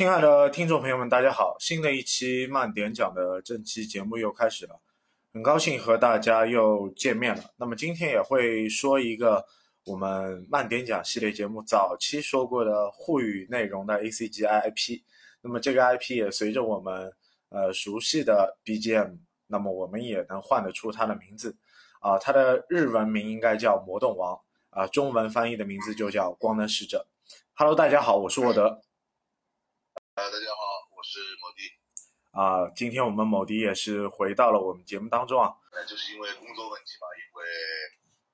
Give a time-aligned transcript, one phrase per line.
[0.00, 1.54] 亲爱的听众朋友们，大家好！
[1.60, 4.80] 新的一期慢点讲的正期节目又开始了，
[5.30, 7.44] 很高兴和大家又见面了。
[7.58, 9.44] 那么今天也会说一个
[9.84, 15.02] 我们慢点讲系列节目早期说过的沪语内容的 ACG IP。
[15.42, 17.12] 那么这个 IP 也随着我们
[17.50, 19.18] 呃熟悉的 BGM，
[19.48, 21.54] 那么我们也能换得出它的名字
[22.00, 24.40] 啊，它的日文名应该叫魔动王
[24.70, 27.06] 啊，中文翻译的名字就叫光能使者。
[27.52, 28.80] Hello，大家好，我是沃德。
[30.20, 30.60] 呃，大家好，
[30.92, 31.64] 我是某迪。
[32.36, 35.48] 啊，今天我们某迪也是回到了我们节目当中啊。
[35.72, 37.48] 那就是因为工作问题嘛，因为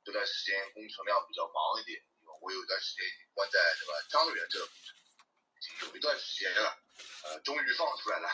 [0.02, 4.98] 这段时间工程量比较忙一点，因为我有一段时间已经关在这个张园这个工程，
[5.54, 6.74] 已经有一段时间了，
[7.22, 8.26] 呃，终于放出来了。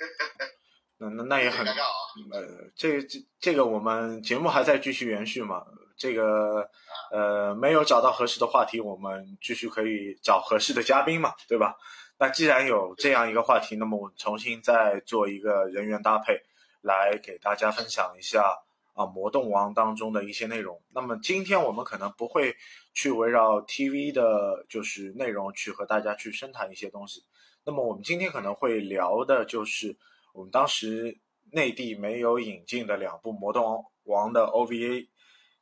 [0.96, 1.92] 那那那也很尴尬啊。
[2.32, 5.66] 呃，这这这个我们节目还在继续延续嘛？
[5.98, 6.70] 这个
[7.12, 11.76] 呃没有找到合适的话题，我们继续可以找合适的嘉宾嘛，对吧？
[12.22, 16.42] 那既然有这样一个话题，那么我重新再做一个人员搭配，
[16.82, 18.58] 来给大家分享一下
[18.92, 20.82] 啊《魔动王》当中的一些内容。
[20.92, 22.54] 那么今天我们可能不会
[22.92, 27.24] 去围绕 TV 的，就是内容去和大家去深谈一些东西。
[27.64, 29.96] 那么我们今天可能会聊的就是
[30.34, 31.16] 我们当时
[31.52, 35.08] 内地没有引进的两部《魔动王》的 OVA，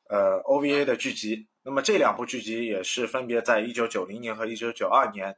[0.08, 1.46] 呃 OVA 的剧集。
[1.62, 5.36] 那么这两部剧集也是分别在一九九零年和一九九二年。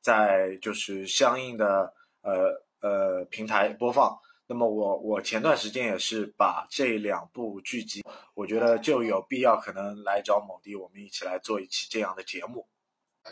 [0.00, 4.18] 在就是相应的呃呃平台播放。
[4.46, 8.02] 那么我我前段时间也是把这两部剧集，
[8.34, 12.66] 我觉得就有必要可能来找某地，我们一起来做一期这样的节目。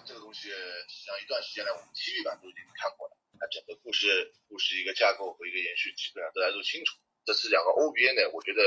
[0.07, 3.19] 这个东西实际上一段时间来，我们 TV 版都已经看过了。
[3.41, 6.95] 那整个故事故事一个架构和一个延续，基本上大家都清楚。
[7.25, 8.63] 这次两个 OBA 呢，我觉得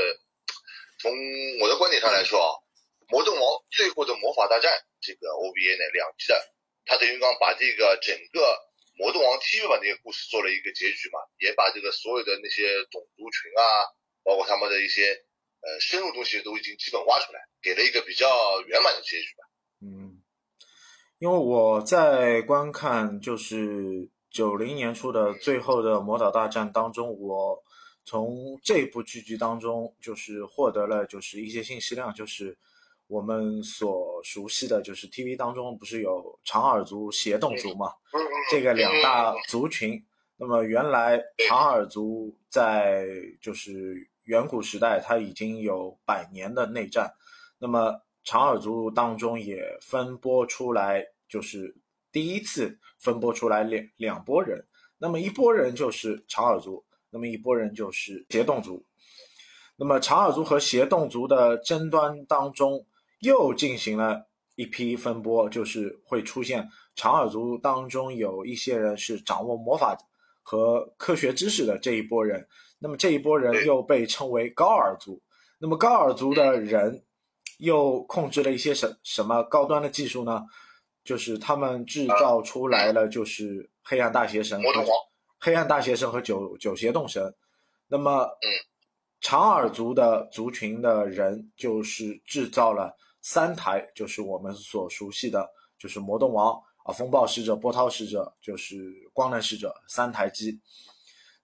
[1.00, 1.08] 从
[1.60, 2.52] 我的观点上来说啊，
[3.08, 4.68] 《魔动王最后的魔法大战》
[5.00, 6.36] 这个 OBA 呢，两集的。
[6.84, 8.40] 他等于刚把这个整个
[8.98, 13.62] 《魔动王》TV 版这个故事做了一个结局嘛，也把这个所有的那些种族群啊，
[14.22, 15.24] 包括他们的一些
[15.60, 19.44] 呃深入东西都已经基本挖出来，给了一个比较圆满的结局吧。
[19.80, 20.22] 嗯，
[21.18, 27.62] 因为我在观看就是九零年初的最后的魔导大战当中，我
[28.04, 32.58] 从这部剧集当中就是获得了就是一些信息量，就是。
[33.12, 37.92] 我们所熟悉的就是 TV 当中不是有长耳族、协动族嘛？
[38.50, 40.02] 这个两大族群。
[40.38, 43.06] 那么原来长耳族在
[43.38, 47.12] 就是远古时代，它已经有百年的内战。
[47.58, 51.76] 那么长耳族当中也分拨出来，就是
[52.10, 54.66] 第一次分拨出来两两拨人。
[54.96, 58.86] 那么一拨人就是长耳族，那么一拨人就是协动族。
[59.76, 62.86] 那么长耳族和协动族的争端当中。
[63.22, 64.26] 又进行了
[64.56, 69.96] 一批分拨，就是会出现长耳族当中有一些人是掌握魔法
[70.42, 72.48] 和科学知识的这一波人，
[72.80, 75.22] 那么这一波人又被称为高耳族。
[75.58, 77.04] 那么高耳族的人
[77.58, 80.42] 又控制了一些什什么高端的技术呢？
[81.04, 84.84] 就是他们制造出来了，就是黑暗大邪神和
[85.38, 87.32] 黑暗大邪神和九九邪洞神。
[87.86, 88.28] 那么
[89.20, 92.96] 长耳族的族群的人就是制造了。
[93.22, 95.48] 三台就是我们所熟悉的，
[95.78, 98.76] 就是魔动王啊，风暴使者、波涛使者，就是
[99.12, 100.60] 光能使者三台机。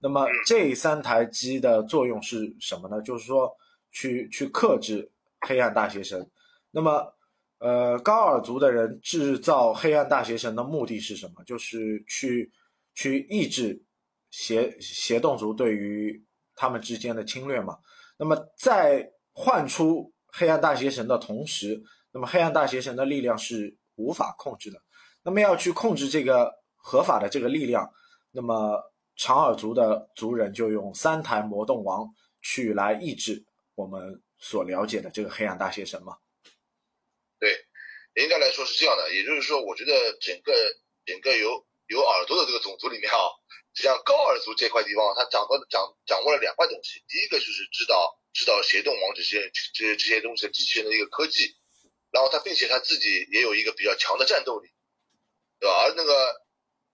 [0.00, 3.00] 那么这三台机的作用是什么呢？
[3.00, 3.48] 就是说
[3.92, 5.08] 去去克制
[5.40, 6.28] 黑暗大邪神。
[6.72, 7.14] 那么，
[7.58, 11.44] 呃，高尔族的人制造黑暗大邪神的目的是什么？
[11.44, 12.52] 就是去
[12.94, 13.80] 去抑制
[14.30, 16.24] 邪邪动族对于
[16.56, 17.78] 他们之间的侵略嘛。
[18.18, 20.12] 那么在换出。
[20.38, 21.82] 黑暗大邪神的同时，
[22.12, 24.80] 那么黑暗大邪神的力量是无法控制的。
[25.24, 27.92] 那么要去控制这个合法的这个力量，
[28.30, 28.80] 那么
[29.16, 32.06] 长耳族的族人就用三台魔动王
[32.40, 33.44] 去来抑制
[33.74, 36.16] 我们所了解的这个黑暗大邪神嘛？
[37.40, 37.50] 对，
[38.22, 39.12] 应该来说是这样的。
[39.12, 40.52] 也就是说，我觉得整个
[41.04, 43.18] 整个有有耳朵的这个种族里面啊，
[43.74, 47.02] 像高耳族这块地方，他掌握掌掌握了两块东西。
[47.08, 48.14] 第一个就是知道。
[48.38, 51.56] 知道协动王这些这些这些东西的机器人的一个科技，
[52.12, 54.68] 然后他并且他自己也有一个比较强的战斗力，
[55.58, 55.74] 对吧？
[55.82, 56.14] 而那个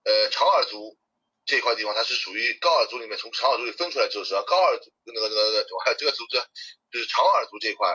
[0.04, 0.96] 呃长耳族
[1.44, 4.42] 这一块地方，它是属于高耳族里面从长耳族里分出来之后，是吧？
[4.46, 6.40] 高耳族那个那个那个还有这个组织
[6.90, 7.94] 就是长耳族这一块，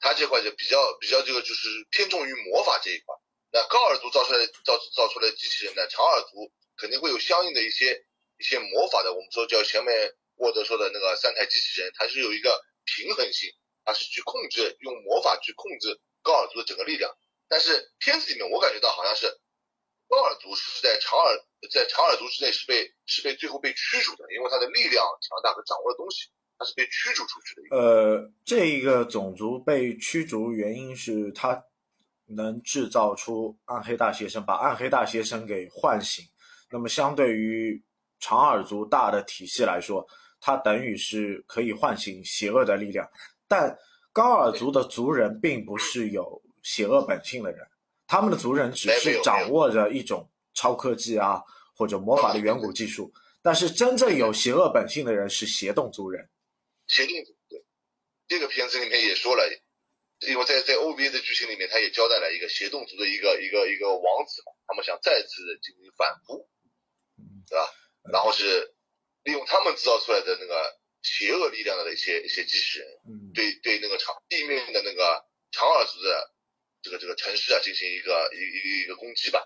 [0.00, 3.14] 它这块就比较比较这个就是偏重于魔法这一块。
[3.52, 8.04] 那高耳族造出来造造出来的机器人呢，长耳族肯定会有相应的一些
[8.36, 9.14] 一些魔法的。
[9.14, 12.60] 我们说叫前面沃德说的那个三台机器人，它是有一个。
[12.84, 13.50] 平衡性，
[13.84, 17.10] 它是去控制用魔法去控制高尔族的整个力量，
[17.48, 19.26] 但是片子里面我感觉到好像是
[20.08, 21.36] 高尔族是在长耳
[21.70, 26.28] 在长耳族之内是被是被最后被驱逐的，因为他的力量强大和掌握的东西，
[26.58, 27.76] 他是被驱逐出去的。
[27.76, 31.64] 呃，这一个种族被驱逐原因是他
[32.26, 36.24] 能制造出暗黑大邪神，把暗黑大邪神给唤醒。
[36.70, 37.82] 那么相对于
[38.18, 40.06] 长耳族大的体系来说，
[40.40, 43.08] 它等于是可以唤醒邪恶的力量。
[43.46, 43.78] 但
[44.12, 47.66] 高尔族的族人并不是有邪恶本性的人，
[48.06, 51.42] 他们的族人只是掌握着一种超科技啊
[51.74, 53.12] 或者魔法的远古技术。
[53.42, 56.28] 但是真正有邪恶本性的人是邪洞族人。
[56.86, 57.64] 邪洞族对，
[58.28, 59.42] 这个片子里面也说了。
[60.28, 66.46] 因为在在 OVA 的剧情里面，他也交代了一个邪洞族的一个一个一个王子嘛，他们想再次进行反扑，
[67.48, 67.64] 对吧？
[68.12, 68.74] 然后是
[69.24, 72.88] 利用他们制造出来的那个邪恶力量的一些一些机器人，
[73.34, 76.30] 对对那个长地面的那个长耳族的
[76.82, 79.42] 这个这个城市啊进行一个一一个一个攻击吧。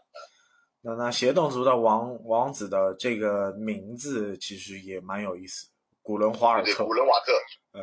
[0.82, 5.68] 那那邪洞族的王王子的这个名字其实也蛮有意思，
[6.02, 6.84] 古伦华尔特。
[6.84, 7.32] 古伦瓦特。
[7.72, 7.80] 嗯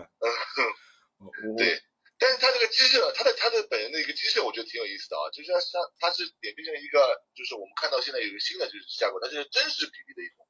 [1.20, 1.82] 嗯， 对。
[2.22, 5.58] 但是他这个机设，他的他的本人的一个机设，我觉得挺有意思的啊，就是他
[5.98, 10.46] 他是演变成一个，就是我们看到现在有一个新的就是架构，它是真实比例的一种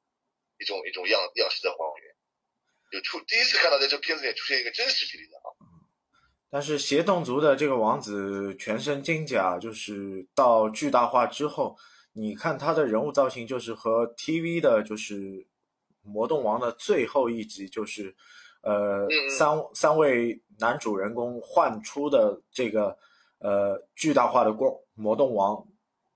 [0.62, 2.13] 一种一种样样式的还原，
[2.91, 5.48] 就出第一次看到在这片子里出现一个真实比例的啊。
[6.50, 11.75] 但是邪洞族的这个王子全身金甲，就是到巨大化之后，
[12.13, 15.48] 你看他的人物造型，就是和 TV 的就是
[16.01, 18.15] 魔动王的最后一集就是。
[18.63, 22.96] 呃，三三位男主人公换出的这个
[23.39, 25.68] 呃巨大化的光魔动王，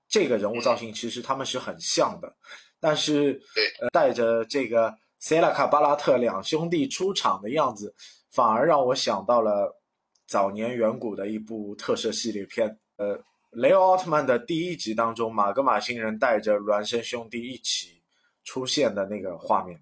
[0.08, 2.36] 这个人物造型其实他们是很像的，
[2.80, 3.40] 但是
[3.80, 7.94] 呃带着这个塞拉卡巴拉特两兄弟出场的样子，
[8.30, 9.80] 反而让我想到了
[10.26, 13.18] 早年远古的一部特摄系列片，呃，
[13.52, 18.02] 雷欧奥特曼的第一集当中，马格玛星人带着孪生兄弟一起
[18.44, 19.78] 出现的那个画面。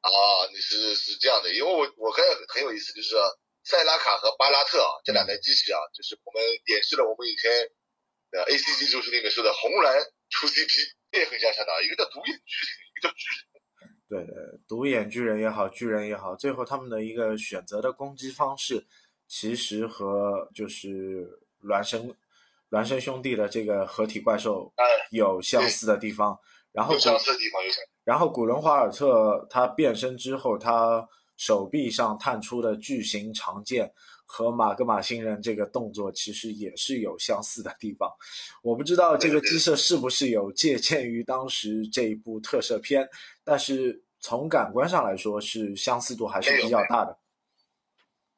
[0.00, 0.10] 啊，
[0.52, 3.14] 你是是这样的，因为我我很很有意思，就是
[3.62, 7.50] 塞拉卡和巴拉特啊这两台机器啊，就是我们演示了我们以前
[8.30, 9.94] 的 A C G 就是那个说的红蓝
[10.30, 10.72] 出 C P，
[11.12, 13.38] 也很相像的，一个叫独眼巨人，一个叫巨人。
[14.08, 14.34] 对对，
[14.68, 18.84] 独眼巨人也好，巨人也好，最后他们的一个选择的攻击方式，
[19.26, 21.26] 其实和就是
[21.62, 22.14] 孪生
[22.70, 24.72] 孪生兄弟的这个合体怪兽
[25.10, 26.38] 有相似的地方。
[26.72, 26.94] 然后，
[28.04, 33.92] 然后古伦华尔特他变身之后，他手臂上探出的巨型长剑
[34.32, 38.10] 和马格马星人这个动作其实也是有相似的地方。
[38.62, 43.06] 我不知道这个机设是不是有借鉴于当时这一部特摄片，
[43.44, 47.18] 但是从感官上来说是相似度还是比较大的。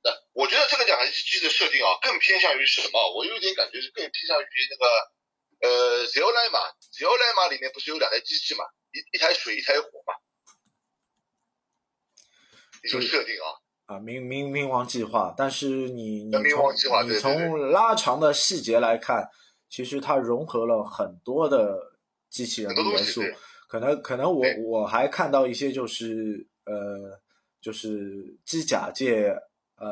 [0.02, 3.14] 那我觉得这个两台机器的设定啊，更偏向于什么？
[3.14, 5.14] 我有点感觉是更偏向于那个。
[5.60, 6.58] 呃，Z O 莱玛
[6.92, 8.64] ，Z O 莱玛里面不是有两台机器嘛？
[8.92, 10.12] 一一台水，一台火嘛？
[12.82, 13.63] 一种设定啊。
[13.87, 19.29] 啊，冥冥冥王计划，但是你你从你从拉长的细节来看，
[19.69, 21.76] 其实它融合了很多的
[22.31, 23.21] 机器人的元素。
[23.69, 27.21] 可能可能我我还看到一些就是呃
[27.61, 29.29] 就是机甲界
[29.76, 29.87] 呃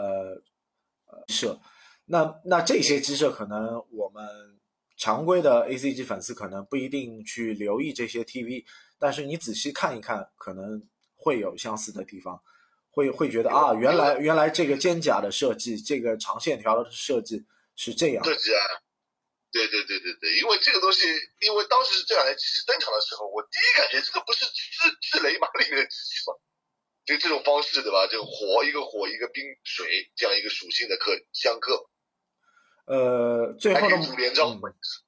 [1.07, 1.59] 呃设，
[2.07, 4.27] 那那这些机设可能我们。
[4.99, 8.65] 常规的 A C G 粉丝可能不一定去留意这些 T V，
[9.01, 10.81] 但是你仔细看一看，可能
[11.17, 12.41] 会有相似的地方，
[12.93, 17.43] 会会觉得啊，原来原来这个肩甲的设计，这个长线条的设计
[17.75, 18.23] 是这样。
[18.23, 18.61] 设计啊，
[19.51, 21.09] 对对对对对，因为这个东西，
[21.41, 26.37] 因为当时这两台机器登场的时候，我第一感觉这个不是智智雷马里面的机器吗？
[27.05, 28.07] 就这种方式对吧？
[28.07, 31.89] 就火一个火一个冰水这样一个属性的克相克。
[32.85, 34.59] 呃，最后的五连招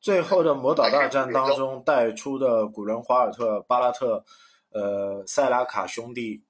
[0.01, 4.25] 最后的魔导大战当中带出的古伦华尔特、巴拉特、
[4.71, 6.45] 呃塞拉卡兄弟，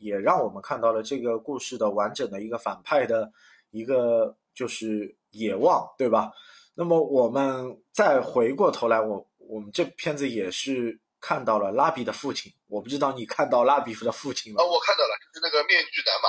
[0.00, 3.32] 也让我们看到了这个故事的完整的一个反派的
[3.70, 6.32] 一个就是野望，对吧？
[6.74, 14.62] 那么我们再回过头来，我我们这片子也是看到了拉比的父亲，我不知道你看到拉比的父亲吗？
[14.62, 16.28] 啊，我看到了，就是那个面具男嘛，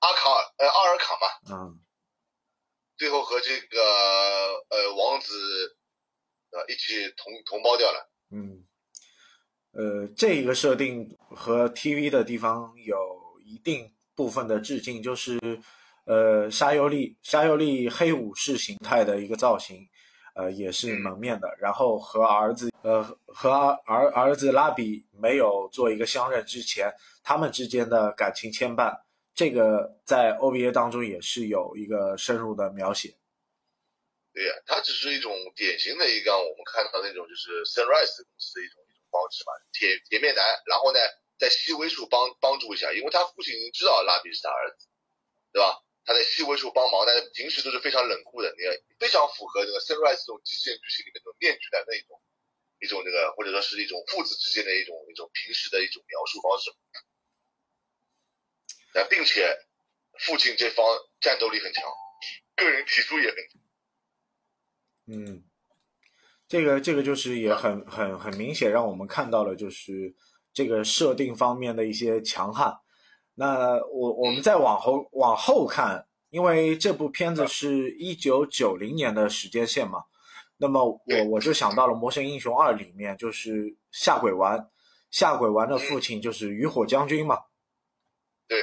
[0.00, 1.80] 阿卡尔，呃，阿尔卡嘛，嗯。
[2.96, 3.82] 最后和这个
[4.70, 5.34] 呃王子
[6.52, 8.08] 呃一起同同胞掉了。
[8.30, 8.64] 嗯，
[9.74, 12.96] 呃，这一个设定和 TV 的地方有
[13.44, 15.38] 一定部分的致敬，就是
[16.04, 19.84] 呃沙优利沙优利黑武士形态的一个造型，
[20.34, 21.48] 呃也是蒙面的。
[21.58, 26.92] 然后和儿子呃和儿儿子拉比没有做一个相认之前，
[27.24, 28.94] 他们之间的感情牵绊。
[29.34, 33.16] 这个在 OVA 当中也是有一个深入的描写。
[34.32, 38.83] 对呀，它只是一种典型的一个我们看到那种就是 Sunrise 公司的一种
[39.14, 40.98] 方式嘛，铁铁面男，然后呢，
[41.38, 44.88] 在细微处帮帮助一下，因为他父亲已经知道拉比是他儿子，
[45.54, 45.78] 对吧？
[46.04, 52.20] 他在细微处帮忙，但是平时都是非常冷酷的，那个非常符合这个《Sunrise》这种极限剧情里面那种面具的那种
[52.80, 56.74] 一种那个，或者说是一种父子之间的一种一种平时的一种描述方式。
[58.92, 59.56] 那并且
[60.18, 60.86] 父亲这方
[61.20, 61.82] 战斗力很强，
[62.54, 63.36] 个人体术也很。
[65.06, 65.44] 嗯，
[66.54, 70.14] 这个这个就是也很很很明显，让我们看到了就是
[70.52, 72.72] 这个设定方面的一些强悍。
[73.34, 80.04] 那我我们再往后往后看，因为这部片子是一九九零年的时间线嘛，
[80.56, 84.68] 那么我我就想到了《魔神英雄二》里面就是下鬼丸，
[85.10, 87.36] 下鬼丸的父亲就是雨火将军嘛。
[88.46, 88.58] 对。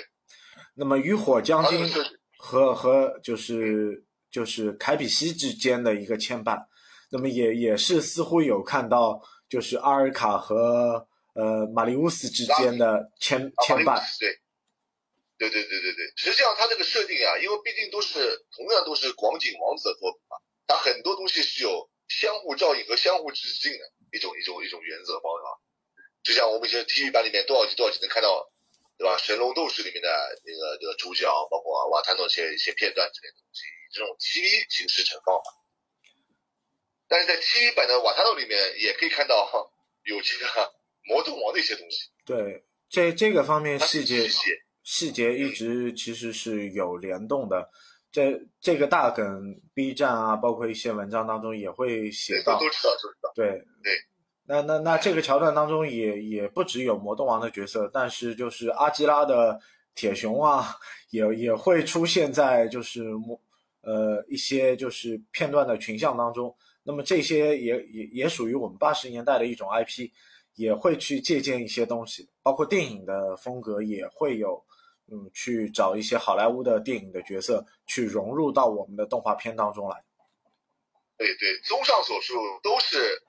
[0.75, 1.91] 那么雨火将军
[2.37, 6.57] 和和就是就是凯比西之间的一个牵绊，
[7.11, 14.01] 那么也也是似乎有看到就是阿尔卡和呃马里乌斯之间的牵牵绊。
[14.19, 14.39] 对。
[15.41, 20.37] 对对对对对，实际上他这个设定啊，因为毕竟都是同样都是广景王子的作品嘛，
[20.67, 23.79] 它很多东西是有相互照应和相互致敬的
[24.13, 25.57] 一种一种一种原则方法。
[26.21, 28.51] 就像我们以前 TV 版里面多少集多少集能看到，
[28.99, 29.17] 对吧？
[29.17, 30.07] 神龙斗士里面的
[30.45, 35.41] 那个那个主角，包括瓦坦诺一些一些片段之类的东西，以这种 TV 形式呈放。
[37.11, 39.35] 但是在 TV 版的瓦塔诺里面也可以看到
[40.07, 40.71] 有这个
[41.03, 42.09] 魔动王的一些东西。
[42.25, 44.29] 对，这这个方面细节。
[44.81, 47.69] 细节一直其实是有联动的，
[48.13, 52.57] 这这个大梗，B 站啊，包括一些文章当中也会写到。
[52.57, 53.31] 都知道，都知道。
[53.35, 53.49] 对
[53.83, 53.93] 对，
[54.45, 59.59] 那那那这个桥段当中也也不只有魔动王的角色，但是就是阿基拉的
[59.93, 60.77] 铁熊啊，
[61.11, 63.39] 也也会出现在就是魔
[63.81, 66.55] 呃一些就是片段的群像当中。
[66.83, 70.09] 那么这些也也也属于我们八十年代的一种 IP，
[70.55, 74.65] 也会去借鉴一些东西，包括电影的风格也会有。
[75.11, 80.05] 嗯，去找一些好莱坞的电影的角色，去融入到我们的动画片当中来。
[81.17, 83.21] 对对，综上所述，都是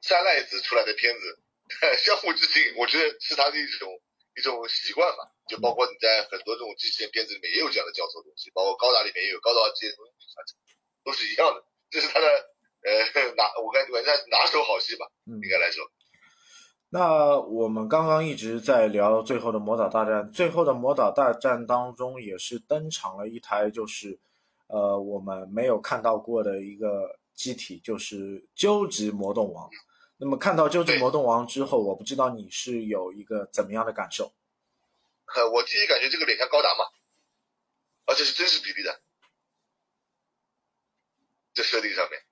[0.00, 1.38] 三赖子出来的片子，
[2.00, 4.00] 相互致敬，我觉得是他的一种
[4.38, 5.28] 一种习惯吧。
[5.46, 10.56] 就包括你在很多这种机器人片子里面也有这样的交错东西，包括高达里面也有高达这些东西传承，
[11.04, 11.62] 都是一样的。
[11.90, 12.26] 这是他的
[12.86, 15.90] 呃拿，我感觉算拿手好戏吧，应该来说。
[16.88, 24.20] 那我们刚刚一直在聊最后的魔导大战，最后的魔导大战当中也是登场了一台，就是，
[24.68, 29.68] 呃，我们没有看到过的一个机体，就是究极魔动王。
[30.18, 34.32] 那么看到究极魔动王之后，我不知道你是有一个怎么样的感受？
[35.34, 36.84] 呃，我第一感觉这个脸像高达嘛，
[38.06, 39.00] 而且是真实比例的，
[41.52, 42.22] 这设定上面。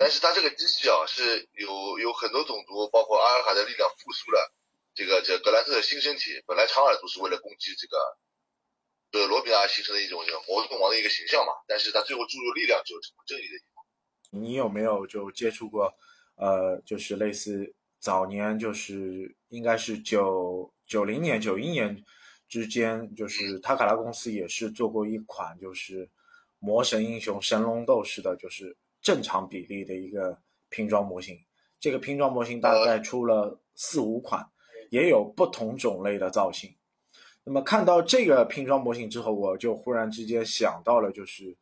[0.00, 4.54] 但是它这个机器啊，是有有很多种族，包括阿尔卡的力量复苏了
[4.94, 6.40] 这个这格兰特的新身体。
[6.46, 13.84] 本来长耳族是为了攻击这个呃罗比亚形成的一种魔动王的一个形象嘛，但是他最后注入力量就成为正义的一方。
[14.30, 15.92] 你有没有就接触过
[16.36, 22.04] 呃，就是类似早年就是应该是九九零年九一年
[22.48, 26.08] 之间，就是塔卡拉公司也是做过一款就是
[26.60, 28.76] 魔神英雄神龙斗士的，就是。
[29.00, 30.36] 正常比例的一个
[30.68, 31.38] 拼装模型，
[31.80, 34.44] 这个拼装模型大概出了四五款，
[34.90, 36.74] 也有不同种类的造型。
[37.44, 41.56] 那么看到这个拼装模型之后，我就忽然之间想到了，就是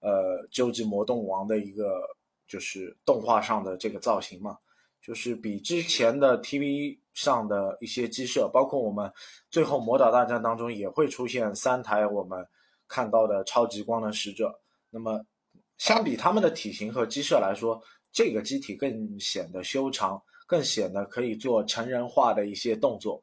[0.00, 2.02] 呃，究极魔动王的一个
[2.46, 4.58] 就是动画上的这个造型嘛，
[5.00, 9.12] 就是比之前的 TV 上的一些机设，包括我们
[9.50, 12.46] 最后魔导大战当中也会出现三台我们
[12.86, 15.24] 看到的超级光能使者，那么。
[15.82, 23.20] 相比他们的体型和机设来说，这个机体更显得修长，更显得可以做成人化的一些动作。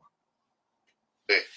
[1.25, 1.47] 对，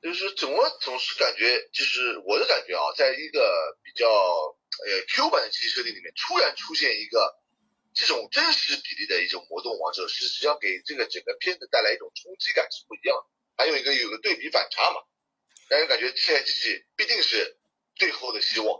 [0.00, 7.36] 就是怎么总是感觉，就是我的感觉啊，在一个比较呃 Q 版的机器设定里面，突然出现一个
[7.92, 13.24] 这种真实比例的一种魔动王者，是实际上给这个整个片子带来一种冲击感是不一样的。
[13.58, 15.02] 还有一个有个对比反差嘛，
[15.68, 17.58] 让人感觉这台机器必定是
[17.94, 18.74] 最后的希望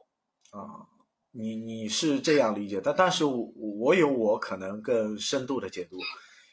[0.57, 0.89] 啊。
[1.31, 5.99] 你你是这样理解，但但是我我有我可能更深度的解读，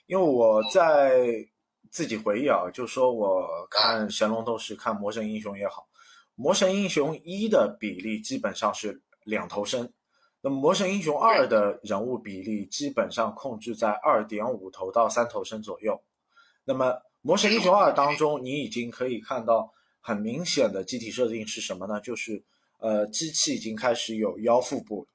[0.06, 1.48] 因为我在
[1.90, 5.88] 自己回忆啊，就说我看神龙斗士、看魔神英雄也好，
[6.36, 9.92] 魔神英雄一的比例基本上是两头身，
[10.42, 16.00] 那么魔神英雄二的人物比例基本上控制在二点五头到三头身左右，
[16.66, 22.02] 那么魔神英雄二当中，你已经可以看到很明显的机体设定是什么呢？
[22.02, 22.44] 就是。
[22.80, 25.10] 呃，机器已经开始有腰腹部了。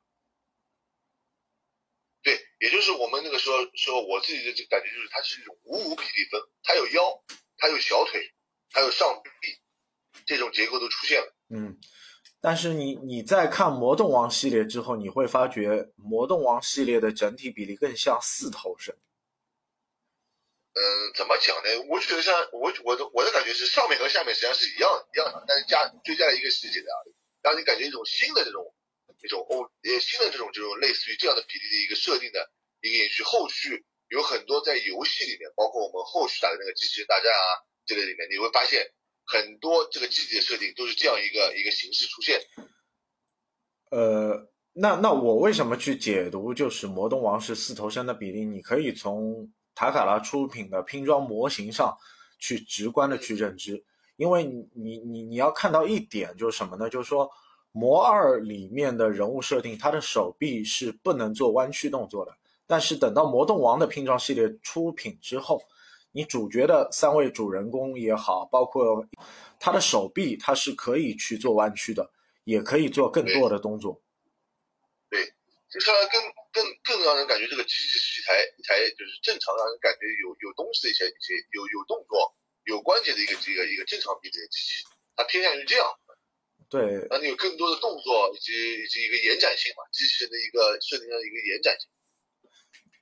[2.22, 7.24] 对，也就是我们那个时候说，我自己的感觉就是它是一种五五比例分，它有腰，
[7.56, 8.20] 它有小腿，
[8.72, 9.48] 还有上臂，
[10.26, 11.34] 这种结构都出现了。
[11.48, 11.78] 嗯，
[12.40, 18.94] 但是你你在看魔动王系列之后，你会发觉魔动王系列的整体比例更像四头身。
[20.72, 21.86] 嗯，怎么讲呢？
[21.88, 26.86] 我觉得像我我的我的感觉是上面和下面实际上是一样一样的，但是加追加了一个细节的，
[27.42, 28.74] 让你感觉一种新的这种
[29.22, 32.50] 一种欧呃新的这种这种类似于这样的比例的一个设定的
[32.80, 33.22] 一个延续。
[33.22, 38.86] 后续有很多在游戏里面，包括我们后续打的那个机器人大战啊这类里面，你会发现
[39.24, 42.40] 很多这个机体的设定都是这样一个一个形式出现。
[43.90, 48.44] 呃，那那我为什么去解读就是魔动王是四头身的比例？
[48.44, 51.96] 你可以从塔卡拉出品的拼装模型上
[52.38, 53.84] 去直观的去认知，
[54.20, 56.90] 因为你你你要看到一点就是什么呢？
[56.90, 57.30] 就是说
[57.72, 65.62] 魔二里面的人物设定，他的手臂是不能做弯曲动作的，但是等到魔动王的拼装系列出品之后，
[66.12, 69.06] 你主角的三位主人公也好，包括
[69.58, 72.10] 他的手臂，他是可以去做弯曲的，
[72.44, 74.02] 也可以做更多的动作。
[75.08, 75.24] 对，
[75.72, 76.20] 就是更
[76.52, 82.34] 更更让人感觉这个机器是一台一台就是正常让人感觉有有东西的一些一些有有动作
[82.70, 85.84] 有关节的一个这个一个正常比例的机器，它偏向于这样。
[86.70, 91.90] 对，让你有更多的动作以及以及一个延展性嘛，机器人的一个设定上的一个延展性。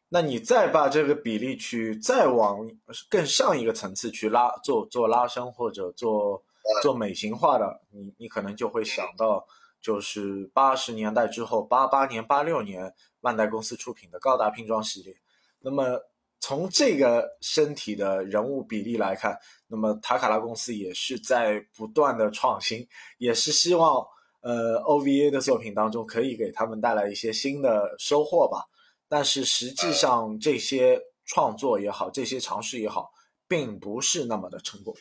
[0.09, 2.67] 那你再把这个比例去再往
[3.11, 6.43] 更上一个层次去拉，做做拉伸或者做
[6.83, 9.47] 做美型化的，你你可能就会想到，
[9.83, 15.15] 就是八十年代之后，八八年、八六年万代公司出品的高达拼装系列。
[15.61, 16.01] 那么
[16.41, 22.87] 从这个身体的人物比例来看，那么塔卡拉公司也是在不断的创新，
[23.19, 24.07] 也是希望
[24.41, 28.65] 呃 OVA 的作品当中可以给他们带来一些新的收获吧。
[29.09, 33.11] 但是实际上，这些创作也好，这些尝试也好，
[33.49, 34.95] 并不是那么的成功。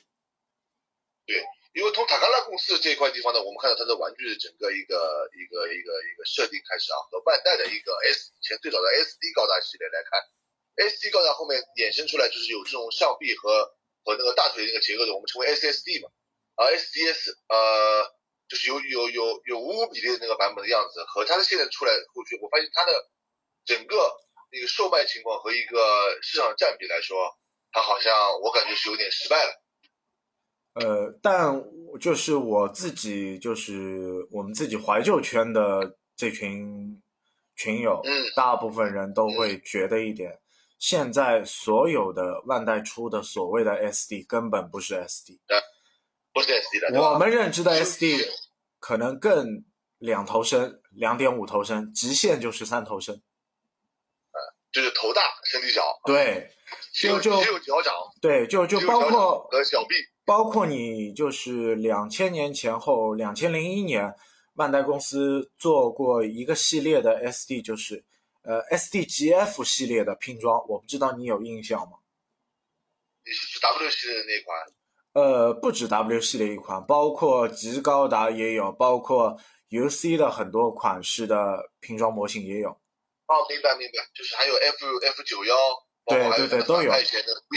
[1.27, 1.35] 对，
[1.75, 4.95] 因为从塔卡拉公司这一块地方呢，我们看到它的玩具的整个一个
[5.35, 10.19] 一个一个一个设定开始啊，和万代的一个 S 以前最早的 SD 高达系列来看
[10.77, 13.73] ，SD 高达后面衍生出来就是有这种上臂和
[14.05, 16.07] 和那个大腿那个结构的，我们称为 SSD 嘛，
[16.55, 18.13] 啊 SDS 呃
[18.47, 22.93] 就是有有有有五五比例的那个版本的样子，和它的现在出来后续，我发现它的。
[23.67, 23.97] 整个
[24.49, 25.77] 那个售卖情况和一个
[26.21, 27.37] 市场占比来说，
[27.73, 29.61] 它好像我感觉是有点失败了。
[30.75, 31.61] 呃，但
[31.99, 37.03] 就是我自己，就是我们自己怀旧圈的这群
[37.57, 40.39] 群友，嗯，大部分人都会觉得一点，
[40.77, 45.39] 现在所有的万代出的所谓的 SD 根本不是 SD，
[46.33, 47.01] 不是 SD 的。
[47.01, 48.27] 我们认知的 SD
[48.79, 49.65] 可能更
[49.97, 53.21] 两头身，两点五头身，极限就是三头身。
[54.69, 56.51] 就是头大身体小，对，
[56.93, 64.13] 就就只有脚掌，对，就就包括和小臂，包括你就是两千年前后，两千零一年，
[64.55, 68.05] 万代公司做过一个系列的 SD，就是
[68.47, 71.97] 呃 SDGF 系列的拼装，我不知道你有印象吗？
[73.25, 74.65] 你是指 W 系列的那款？
[75.11, 79.37] 呃，不止 W 系列一款，包括极高达也有，包括
[79.69, 82.69] UC 的很多款式的拼装模型也有。
[82.69, 85.53] 哦，明白明白，就是还有 F F 九幺，
[86.05, 86.89] 对对对，都有。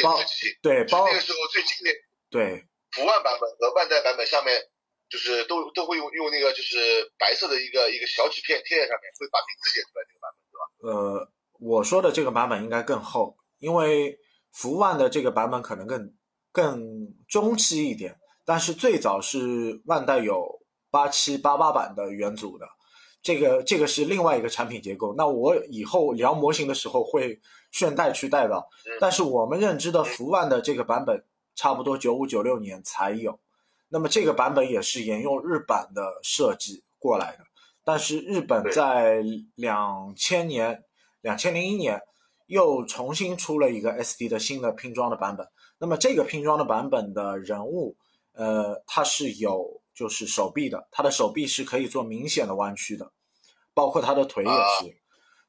[0.03, 0.19] 包
[0.61, 1.95] 对包那个时候最经典。
[2.31, 2.67] 对。
[2.91, 4.61] 福万版本和万代版本下面，
[5.09, 10.03] 就是都都会用用那个就是白色的一个一个小纸片贴在上面，会把名字写出来？
[10.83, 14.19] 呃，我说的这个版本应该更厚，因为
[14.53, 16.13] 福万的这个版本可能更
[16.53, 16.83] 更
[17.29, 20.47] 中期一点，但是最早是万代有
[20.91, 22.67] 八七八八版的元祖的。
[23.23, 27.39] 这个这个是另外一个产品结构，那我以后聊模型的时候会
[27.71, 28.67] 顺带去带到。
[28.99, 31.23] 但是我们认知的福万的这个版本，
[31.55, 33.39] 差不多九五九六年才有，
[33.91, 37.45] 那么这个版本也是沿用日版的设计过来的。
[37.85, 39.23] 但是日本在
[39.55, 40.83] 两千年、
[41.21, 42.01] 两千零一年
[42.47, 45.47] 又重新出了一个 SD 的新的拼装的版本。
[45.79, 47.97] 那么这个拼装的版本的人物，
[48.33, 49.81] 呃，它是有。
[49.93, 53.13] 就是手臂的，它的手臂是可以做明显的弯曲的，
[53.75, 54.97] 包括他的腿也是。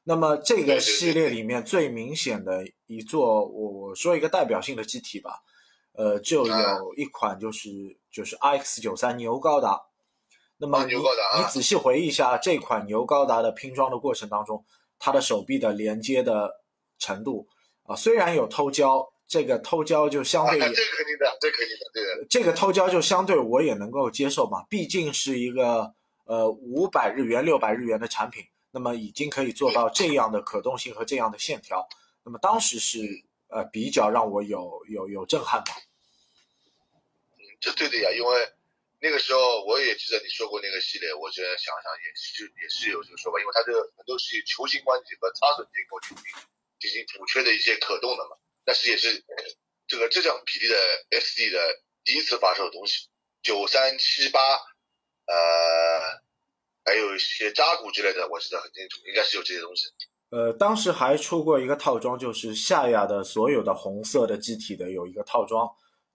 [0.02, 5.38] 那么这个系列里面最明显的一座，我我说一个代表性的机体吧，
[5.94, 7.70] 呃，就有一款就是
[8.10, 9.80] 就是 RX 九三牛高达。
[10.62, 14.64] 那么你你仔细回忆一下这款牛高达的拼装的过程当中，
[14.98, 16.62] 它的手臂的连接的
[16.98, 17.48] 程度
[17.82, 19.10] 啊，虽然有偷胶。
[19.28, 22.26] 这个偷胶就相对，这个肯定的，这肯定的，对的。
[22.28, 25.94] 这个偷胶就相对我也能够接受嘛，毕竟是一个
[26.26, 28.44] 呃五百日元、六百日元的产品。
[28.72, 31.88] 那么已经可以做到这样的可动性和这样的线条，
[32.24, 32.98] 那么当时是
[33.48, 35.72] 呃比较让我有有有震撼吧。
[37.38, 38.36] 嗯，这对的呀，因为
[39.02, 46.24] 那个时候我也记得你说过那个系列，我现在想想也是也是有这个说法，因为它这个很多是球形关节和擦损结构进行
[46.78, 49.24] 进行补缺的一些可动的嘛，但是也是
[49.88, 50.78] 这个这样比例的
[51.10, 51.58] SD 的
[52.04, 53.08] 第一次发售的东西，
[53.42, 54.40] 九三七八，
[55.26, 56.22] 呃。
[56.84, 59.86] 还有一些扎古之类的，我记得很清楚，应该是有这些东西。
[60.30, 65.70] 呃，当时还出过一个套装，就是夏亚的所有的红色的机体的有一个套装，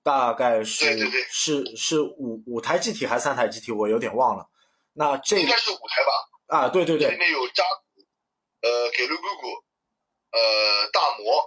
[0.08, 0.98] 大概是
[1.30, 4.48] 是是五五台机体还是三台机体，我有点忘了。
[4.94, 6.58] 那这应该是五台吧？
[6.60, 7.12] 啊，对对对。
[7.12, 7.62] 里面有扎
[7.94, 8.06] 古，
[8.66, 9.48] 呃，给路姑姑，
[10.32, 11.44] 呃，大魔，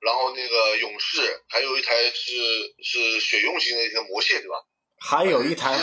[0.00, 4.56] 然后那个勇士，还有一台是是血用型的一个魔蟹，对吧？
[4.98, 5.76] 还有一台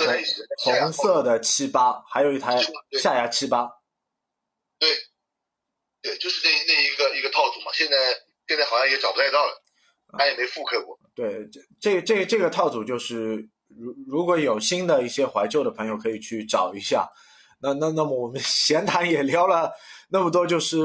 [0.58, 2.58] 红红色的七八，还有一台
[3.00, 3.69] 下牙七八。
[4.80, 4.89] 对，
[6.02, 7.71] 对，就是那那一个一个套组嘛。
[7.74, 7.95] 现在
[8.48, 9.63] 现在好像也找不太到了，
[10.11, 10.99] 他也没复刻过。
[11.13, 17.07] 对，这这这这个套组就是，如如果有新的一些怀旧的朋友可以去找一下。
[17.61, 19.71] 那那那么我们 闲谈也聊了
[20.09, 20.77] 那么多，就是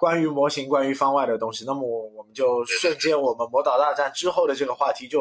[0.00, 1.64] 关于模型、关于方外的东西。
[1.64, 5.20] 那么我我们就瞬间我们魔导大战之后的这个话题，就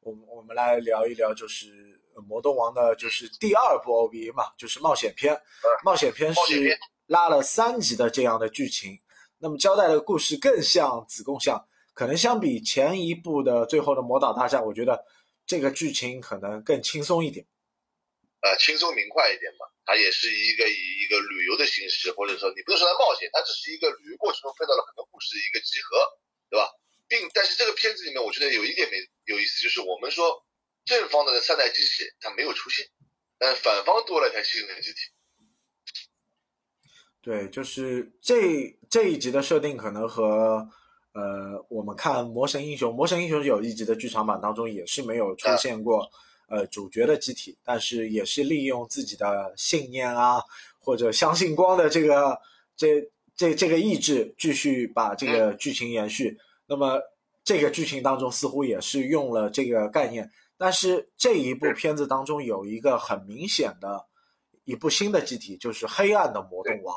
[0.00, 1.86] 我们我们来聊一聊，就是。
[2.26, 5.40] 魔动王的就是第二部 OVA 嘛，就是冒险篇。
[5.84, 8.98] 冒险篇是拉了三集的这样的剧情，
[9.38, 11.64] 那么交代的故事更像子贡像，
[11.98, 15.04] 可能相比前一部的最后的魔导大战，我觉得
[15.44, 17.44] 这个剧情可能更轻松一点。
[18.40, 25.98] 呃，轻松明快一点嘛，它也是一个以一个旅游的形式，或者说你不能说它冒险，它只是一个旅游过程中碰到了很多故事的一个集合，
[26.48, 26.70] 对吧？
[27.08, 30.44] 并但是这个片子里面，我觉得有一点没有意思，就是我们说。
[30.84, 32.86] 正方的三台机器它没有出现，
[33.36, 34.98] 但反方多了一台新的机体。
[37.20, 40.66] 对，就是这这一集的设定可能和
[41.18, 46.08] 呃我们看《魔神英雄》《魔神英雄》有一集的剧场版当中也是没有出现过
[46.48, 50.40] 呃主角的机体，但是也是利用自己的信念啊
[50.78, 52.38] 或者相信光的这个
[52.76, 56.38] 这这这个意志继续把这个剧情延续。
[56.68, 57.00] 那么
[57.42, 60.30] 这个剧情当中似乎也是用了这个概念。
[60.56, 64.06] 但是这一部片子当中有一个很明显的
[64.64, 66.96] 一部新的机体，就是黑暗的魔动王。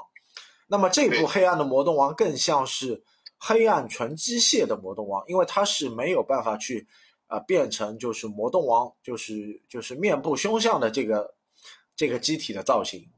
[0.67, 3.03] 那么这部黑暗的魔动王更像是
[3.43, 6.87] 黑暗纯机械的魔动王，因为它是没有办法去
[7.25, 11.35] 啊变成就是魔动王，就是就是面部凶相的这个
[11.95, 13.09] 这个机体的造型。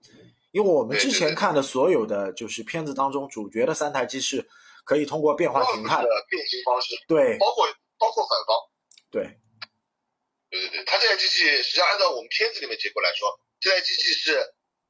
[0.51, 4.47] 因为我们之前看的所有的就是片子当中主角的三台机是
[4.86, 6.01] 可以通过变换形态。
[6.01, 7.67] 的变形方式，对，包括
[7.99, 8.55] 包括反方，
[9.12, 9.39] 对。
[10.49, 13.27] 对对对，他这台机器实际上按照我们片子里面结果来说，
[13.59, 14.38] 这台机器是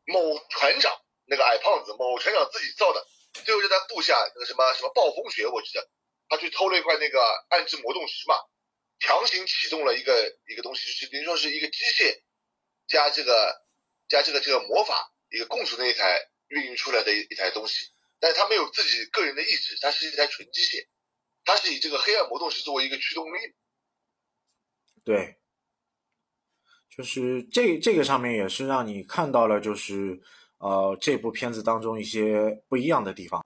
[0.05, 0.19] 某
[0.49, 0.91] 船长
[1.25, 2.99] 那个矮胖子某船长自己造的，
[3.33, 5.89] 最后在他部下那个什么什么暴风雪，我记得
[6.29, 7.19] 他去偷了一块那个
[7.49, 8.35] 暗之魔动石嘛，
[8.99, 12.21] 强行启动了一个一个东西，就是等于说是一个机械
[12.87, 13.65] 加这个
[14.07, 17.87] 加这个这个魔法一个共存的一台运营出来的一一台东西，
[18.19, 20.87] 但是他没有自己个人的意志，它是一台纯机械，
[21.43, 23.37] 它是以这个黑暗魔动石作为一个驱动力，
[25.03, 25.39] 对。
[26.95, 30.21] 就是这这个上面也是让你看到了，就是
[30.63, 33.43] 呃这部片子当中一些不一样的地方。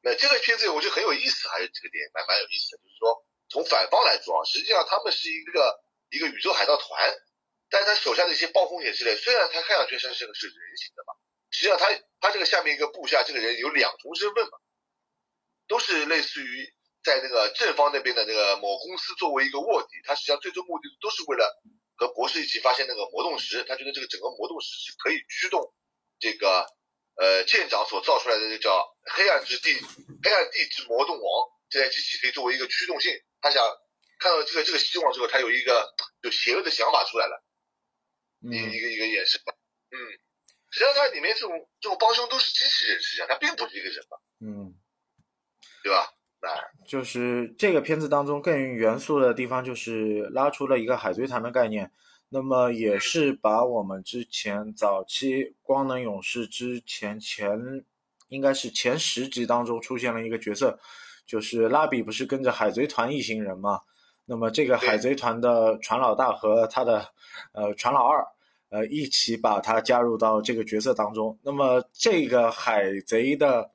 [0.00, 5.74] 那这个片子我觉得很有意思，还是这个点蛮蛮有意思的，就是说从反方来说啊，实际上他们是一个
[6.10, 7.02] 一个宇宙海盗团，
[7.68, 11.18] 但是他手下的一些暴风眼之类，虽然他看上去像是个是人形的嘛，
[11.50, 14.58] 实际上他他这个下面一个部下这个人有两重身份嘛，
[15.66, 21.62] 都是类似于在那个正方那边的那个某公司作为一个卧底，他实际上最终目的都是为了。
[21.98, 25.72] 和博士一起发现那个魔动石，他觉得这个整个魔动石是可以驱动
[26.18, 26.66] 这个
[27.16, 29.74] 呃舰长所造出来的这叫黑暗之地
[30.22, 33.62] 黑暗地之魔动王这台机器可以作为一个驱动性，他想
[34.18, 37.44] 看到这个这个希望之后，他有一个有邪恶的想法出来了，
[38.42, 39.40] 一一个一个眼神，
[39.90, 39.96] 嗯，
[40.70, 44.74] 实际上它里面这种这种帮凶都是机器人，实际上他并不是一个人嘛，嗯，
[45.82, 46.12] 对吧？
[46.86, 51.90] 就是这个片子当中更元素的地方，就是拉出了一个海贼团的概念，
[52.28, 57.84] 那么也是把我们之前早期光能勇士之前前
[58.28, 60.78] 应该是前十集当中出现了一个角色，
[61.26, 63.80] 就是拉比不是跟着海贼团一行人嘛？
[64.24, 67.08] 那么这个海贼团的船老大和他的
[67.52, 68.26] 呃船老二
[68.70, 73.70] 呃一起把他加入到这个角色当中，那么这个海贼的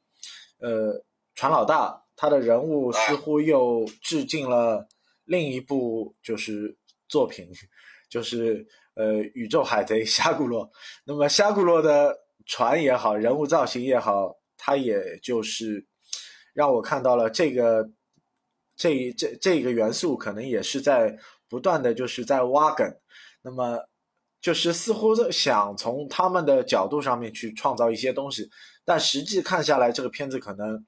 [0.59, 1.03] 呃
[1.35, 1.99] 船老大。
[2.13, 4.87] 他的人物似乎又致敬了
[5.25, 7.49] 另一部就是作品，
[8.11, 10.69] 就是呃宇宙海贼 虾古洛。
[11.05, 15.87] 那么虾古洛的船也好，人物造型也好，它也就是
[16.53, 17.89] 让我看到了这个
[18.75, 22.85] 这这这个元素，可能也是在不断的就是在挖梗。
[23.43, 23.79] 那么
[24.41, 28.49] 就是似乎想从他们的角度上面去创造一些东西，
[28.83, 30.85] 但实际看下来，这个片子可能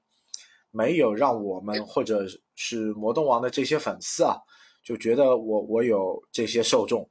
[0.70, 4.36] 没有让我们或者是魔动王的这些粉丝啊，
[4.84, 7.08] 就觉得我我有这些受众。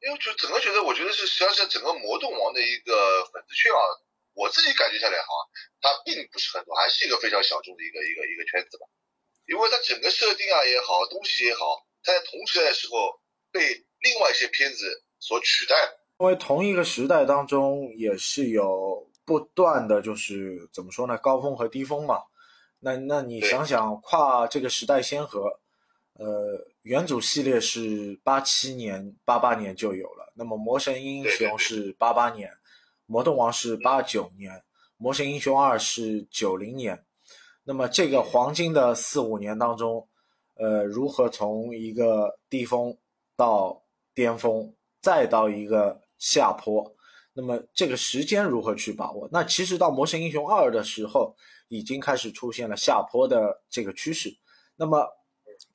[0.00, 3.80] 因为就整个觉得，我觉得是实际上是整个魔动王的一个粉丝圈啊，
[4.34, 5.28] 我自己感觉下来哈，
[5.80, 8.86] 它并不是很多，还是一个非常小众的一个一个一个圈子吧。
[9.46, 13.84] 因为它整个设定啊也好，东西也好，它在同时代的时候被。
[14.00, 15.74] 另外一些片子所取代，
[16.20, 22.22] 因为同一个时代当中也是有不断的就是怎么说呢，高峰和低峰嘛。
[22.78, 25.60] 那那你想想跨这个时代先河，
[26.18, 32.50] 呃，元祖系列是八七年、八八年就有了，那么魔神英雄是八八年，
[33.04, 34.62] 魔动王是八九年，
[34.96, 37.04] 魔神英雄二是九零年。
[37.64, 40.08] 那么这个黄金的四五年当中，
[40.54, 42.96] 呃，如何从一个低峰
[43.36, 43.82] 到
[44.14, 46.96] 巅峰再到一个下坡，
[47.34, 49.28] 那么这个时间如何去把握？
[49.30, 51.36] 那其实到《魔神英雄二》的时候，
[51.68, 54.34] 已经开始出现了下坡的这个趋势。
[54.76, 55.06] 那么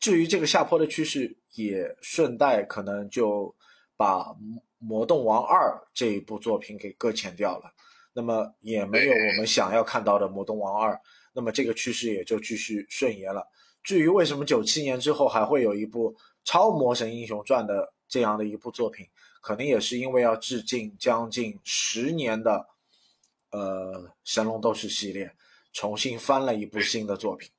[0.02, 3.56] 至于这个下坡的趋势，也顺带可能就
[3.96, 4.24] 把
[4.80, 7.72] 《魔动王二》这一部作品给搁浅掉了。
[8.12, 10.94] 那么也没有我们想要看到的《魔动王二》，
[11.32, 13.48] 那么这个趋势也就继续顺延了。
[13.82, 17.94] 至于为什么九七年之后还会有一部超《魔神英雄传》的？
[18.12, 19.08] 这样的一部作品，
[19.40, 22.68] 可能也是因为要致敬将近十年的，
[23.52, 25.34] 呃，神龙斗士系列，
[25.72, 27.50] 重新翻了一部新的作品。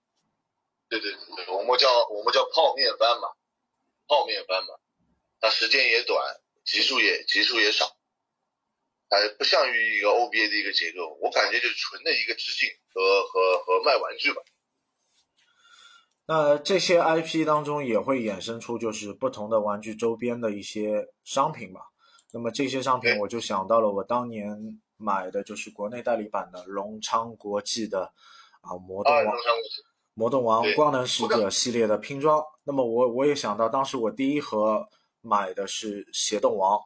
[1.00, 3.28] 对对对，我们叫我们叫泡面番嘛，
[4.06, 4.74] 泡面番嘛，
[5.40, 6.20] 它时间也短，
[6.66, 7.96] 集数也集数也少，
[9.08, 14.42] 它不像于一个 OBA 的一个结构，我感觉就是纯的一个致敬和和和卖玩具吧。
[16.26, 21.80] 那这些 IP 当中也会衍生出就是不同的玩具周边的一些商品吧。
[22.32, 28.12] 那么这些商品我就想到了我当年买的就是国内代理版的隆昌国际的
[28.60, 29.24] 啊魔动王
[30.14, 32.42] 魔动王光能使者系列的拼装。
[32.64, 34.88] 那么我我也想到当时我第一盒
[35.20, 36.78] 买的是邪动王，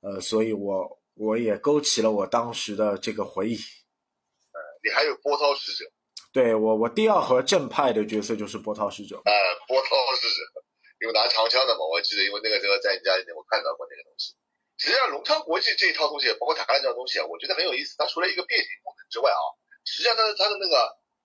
[0.00, 3.54] 呃，所以我我也勾起了我当时的这个回忆。
[3.54, 5.90] 呃，你还有波涛使者。
[6.32, 9.16] 对我，我第二盒正派的角色就是波涛使者。
[9.24, 9.32] 呃，
[9.66, 10.42] 波涛使者，
[11.00, 11.80] 有拿长枪的嘛？
[11.88, 14.36] 我记得，因为那个时候在你家里面，我看到过那个东西。
[14.76, 17.96] 实际上，龙昌国际这一套东西，包括塔卡拉这套东西啊，我觉得很有意思。
[17.96, 19.40] 它除了一个变形功能之外啊，
[19.88, 20.76] 实际上它的它的那个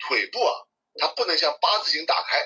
[0.07, 0.55] 腿部啊，
[0.95, 2.37] 它不能像八字形打开。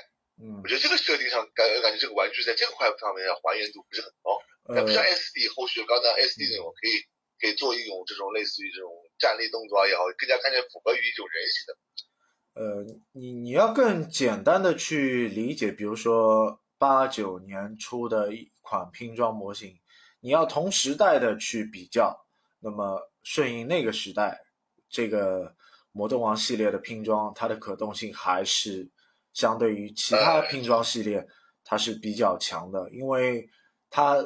[0.41, 4.37] 嗯，我觉得这个设定上感感觉这个玩具在这个块上面还原度不是很高。
[4.67, 6.91] 呃，不像 SD 后续刚才 SD 那种可以
[7.39, 11.77] 可以做一种这种类似于这种站立动作也好，更加看起来符合于一种人形的。
[12.55, 19.79] 呃，你你要更简单的去理解，比如说八九年出的一款拼装模型，
[20.19, 22.25] 你要同时代的去比较，
[22.59, 24.41] 那么顺应那个时代，
[24.89, 25.55] 这个
[25.95, 28.85] 魔动王系列的拼装，它的可动性还是
[29.31, 31.25] 相对于其他拼装系列，
[31.63, 33.49] 它是比较强的，因为
[33.89, 34.17] 它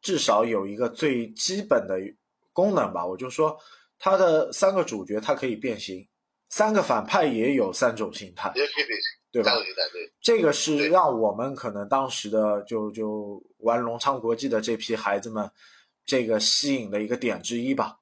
[0.00, 1.98] 至少有一个最基本的
[2.54, 3.54] 功能吧，我就说
[3.98, 6.08] 它的三个主角它可以变形。
[6.50, 8.50] 三个反派也有三种形态，
[9.30, 9.52] 对吧？
[9.52, 15.50] 对，这个是让我们可能当时的就就玩龙昌国际的这批孩子们，
[16.06, 17.98] 这个吸引的一个点之一吧。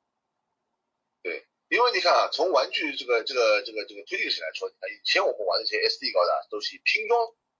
[1.68, 7.18] 因为你看啊，从玩具这个这个这个这个推进史来说，你看以前我们玩那些 SD 高达都是以拼装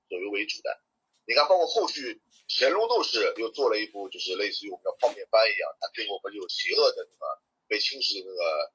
[0.09, 0.71] 作为为主的。
[1.27, 7.27] 你看，包括后续神龙斗士又做了一部，就是类似于我们的泡面番一样，它最后不就邪恶的那个
[7.67, 8.73] 被侵蚀的那个。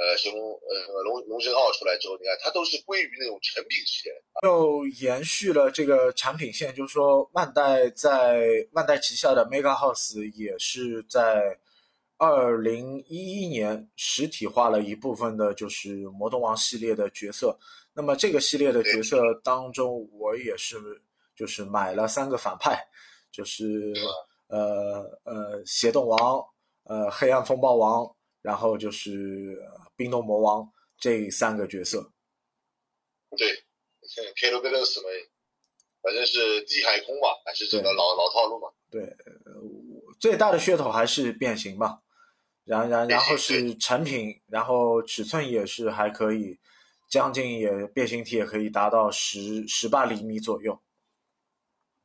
[0.00, 4.14] 呃，神龙呃龙龙神号出来之后，你看它都是归于那种成品系列，
[4.44, 11.58] 又延续了这个产品线，就是说万代在万代旗下的 Mega House 也是在
[12.18, 17.58] 二零一一年实体化了一部分的，就是魔动王系列的角色。
[17.94, 20.76] 那么这个系列的角色当中，我也是
[21.34, 22.78] 就是买了三个反派，
[23.32, 23.94] 就是
[24.48, 26.44] 呃呃邪动王，
[26.84, 28.14] 呃黑暗风暴王。
[28.40, 29.60] 然后就是
[29.96, 32.12] 冰冻魔王这三个角色，
[33.36, 33.48] 对，
[34.02, 35.08] 像 k 罗贝勒斯嘛，
[36.00, 38.68] 反正是地海空嘛，还是这个老老套路嘛。
[38.88, 39.14] 对，
[40.20, 42.00] 最大的噱头还是变形嘛，
[42.68, 46.58] 然然然后是成品，然后尺寸也是还可以，
[47.08, 50.78] 将近也变形体也可以达到十十八厘米左右。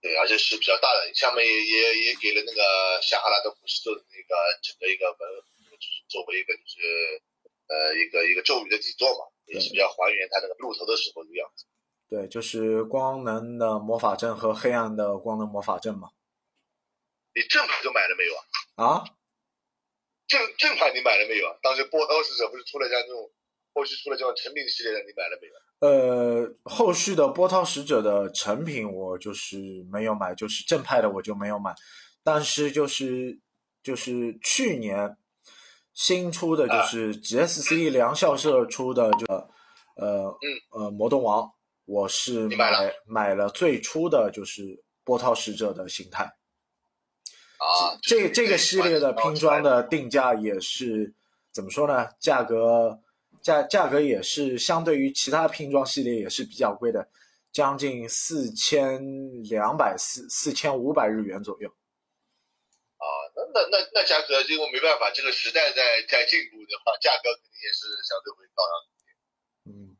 [0.01, 2.61] 对，而且是比较大的，下面也也也给了那个
[3.01, 5.19] 夏哈拉德普斯做的那个整个一个文。
[5.73, 7.21] 就是作为一个就是
[7.67, 11.65] 呃一个一个咒语的底座嘛，也是比较还原它那个露头的时候的样子。
[12.09, 16.11] 对，就是光能的魔法阵和黑暗的光能魔法阵嘛。
[17.35, 18.33] 你正牌都买了没有
[18.77, 18.85] 啊？
[18.85, 19.03] 啊？
[20.33, 21.53] 正正牌你买了没有啊？
[21.61, 23.29] 当时波涛使者不是出了像这种，
[23.75, 25.53] 后续出了这种成品系列的，你买了没有？
[25.79, 29.57] 呃，后续的波涛使者的成品我就是
[29.91, 31.75] 没有买，就是正派的我就没有买，
[32.23, 33.39] 但是就是
[33.83, 35.15] 就是去年
[35.93, 39.25] 新出的就是 GSC 梁校社出的就
[39.97, 40.35] 呃
[40.71, 41.51] 嗯呃魔动王，
[41.85, 42.71] 我是买
[43.05, 46.33] 买了最初的就是波涛使者的形态。
[47.63, 51.13] 啊，这这个系列的拼装的定价也是
[51.53, 52.09] 怎么说呢？
[52.19, 52.99] 价格
[53.41, 57.07] 价价格也是相对于其他拼装系列也是比较贵的，
[57.53, 59.01] 将近四千
[59.43, 61.69] 两百四四千五百日元左右。
[61.69, 68.73] 啊，那那那那价格，因为没办法，这个时代在在进步的话，价格肯定也是相对会高上
[69.65, 69.95] 嗯，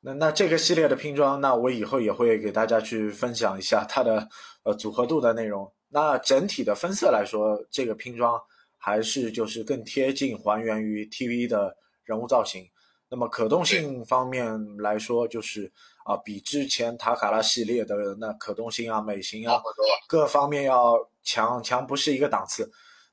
[0.00, 4.28] 那那这个系列的拼装，那我以后也会给大家去分享一下它的
[4.64, 5.72] 呃组合度的内容。
[5.88, 8.40] 那整体的分色来说，这个拼装
[8.76, 12.64] 还是就是更贴近还原于 TV 的人物造型。
[13.08, 15.72] 那么可动性方面来说，就是
[16.04, 19.62] 啊，比之前塔卡拉系列的那可动性啊、美型啊
[20.08, 22.68] 各方面要强强不是一个档次。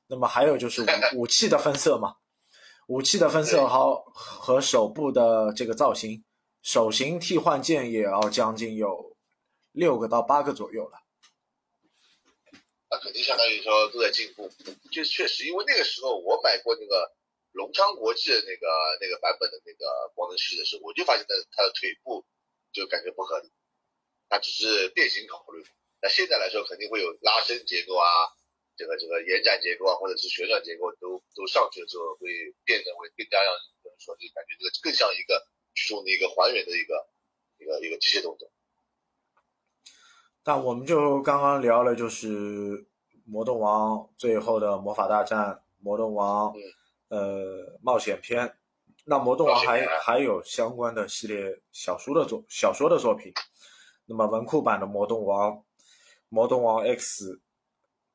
[0.08, 2.14] 那么还有就是武武器的分色嘛，
[2.88, 6.24] 武器的分色和和手部的这个造型，
[6.60, 9.16] 手型替换件也要将近有
[9.70, 11.03] 六个到八个左右了。
[12.98, 14.50] 肯定相当于说都在进步，
[14.90, 17.12] 就是确实，因为那个时候我买过那个
[17.52, 18.66] 隆昌国际的那个
[19.00, 22.24] 那个版本的那个光能师的时候，我就发现它它的腿部
[22.72, 23.50] 就感觉不合理，
[24.28, 25.64] 它只是变形考虑。
[26.00, 28.06] 那现在来说肯定会有拉伸结构啊，
[28.76, 32.28] 这个这个延展结构啊，或者是旋转结构都都上去了之后，会
[32.64, 37.08] 变得会更加让人说就感觉这个更像一个剧中的一个还原的一个
[37.58, 38.50] 一个一个机械动作。
[40.46, 42.78] 但我们就刚刚聊了，就是
[43.24, 46.52] 《魔动王》最后的魔法大战，《魔动王》
[47.08, 48.54] 呃冒险篇。
[49.06, 53.32] 那《魔动王》还还有相关的系列小说的作小说的作品。
[54.04, 55.52] 那么文库版的《魔动王》，
[56.28, 57.32] 《魔动王 X》，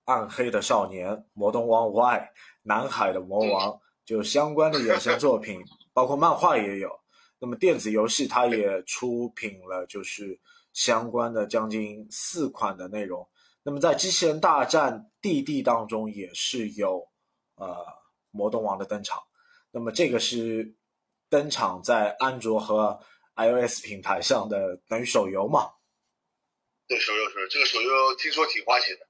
[0.05, 2.19] 暗黑的少年，《魔动王 Y》，
[2.61, 5.63] 南海的魔王，就相关的衍生作品，
[5.93, 6.91] 包括漫画也有。
[7.39, 10.39] 那么电子游戏它也出品了，就是。
[10.73, 13.27] 相关的将近四款的内容，
[13.63, 17.07] 那么在《机器人大战 DD》当中也是有
[17.55, 17.85] 呃
[18.31, 19.21] 魔动王的登场，
[19.71, 20.75] 那么这个是
[21.29, 22.99] 登场在安卓和
[23.35, 25.71] iOS 平台上的等于手游嘛？
[26.87, 29.07] 对，手游是这个手游听说挺花钱的。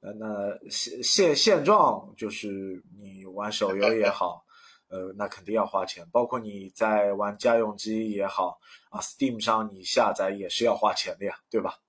[0.00, 4.44] 呃，那现现现状就是你玩手游也好。
[4.92, 11.80] 呃，那肯定要花钱，包括你在玩家用机也好啊，Steam 上你下载也是要花钱的呀，对吧？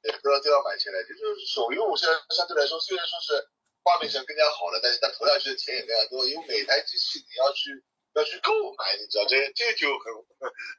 [0.00, 1.04] 对，都要都要买钱的。
[1.04, 3.46] 就是手游，现在相对来说，虽然说是
[3.84, 7.84] 画面上更加好了，但是它投下去的钱也更加多，因为每台机器你要去
[8.14, 10.08] 要去购买，你知道，这这就很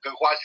[0.01, 0.43] 很花钱。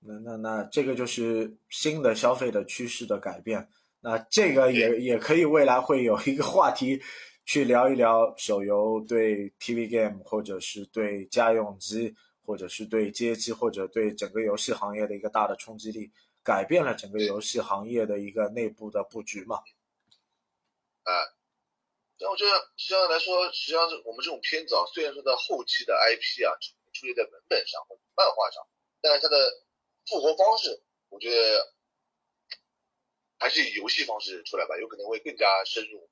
[0.00, 3.68] 那那那这个就是新的消费的趋势的改变，
[4.00, 7.02] 那这个也也可以未来会有一个话题。
[7.44, 12.14] 去聊一聊手游对 TV game，或者是对家用机，
[12.44, 16.10] 或者是对街机，或者对整个游戏行业的一个大的冲击力，
[16.42, 19.56] 改变了整个游戏行业的一个内部的布局嘛？
[21.02, 21.10] 啊，
[22.20, 26.54] 那我觉得实际上来说，实际上是我们这种片子啊，虽然说在后期的 IP 啊
[26.92, 28.62] 出现在文本上或者漫画上，
[29.00, 29.36] 但是它的
[30.06, 31.74] 复活方式，我觉得
[33.38, 36.08] 还是以游戏方式出来吧，有可能会更加深入。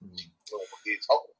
[0.00, 0.10] 嗯。
[0.56, 1.34] 我们可以操控，